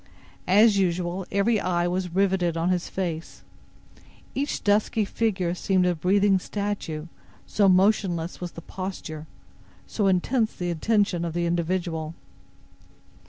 As 0.47 0.79
usual, 0.79 1.27
every 1.31 1.59
eye 1.59 1.87
was 1.87 2.09
riveted 2.09 2.57
on 2.57 2.69
his 2.71 2.89
face. 2.89 3.43
Each 4.33 4.63
dusky 4.63 5.05
figure 5.05 5.53
seemed 5.53 5.85
a 5.85 5.93
breathing 5.93 6.39
statue, 6.39 7.05
so 7.45 7.69
motionless 7.69 8.41
was 8.41 8.53
the 8.53 8.63
posture, 8.63 9.27
so 9.85 10.07
intense 10.07 10.55
the 10.55 10.71
attention 10.71 11.23
of 11.23 11.33
the 11.35 11.45
individual. 11.45 12.15